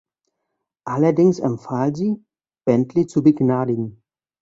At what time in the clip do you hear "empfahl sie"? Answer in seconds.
1.37-2.25